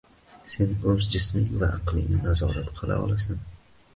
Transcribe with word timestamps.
Sen 0.51 0.71
o‘z 0.93 1.09
jisming 1.15 1.51
va 1.63 1.69
aqlingni 1.77 2.21
nazorat 2.23 2.75
qila 2.79 3.01
olasan. 3.05 3.45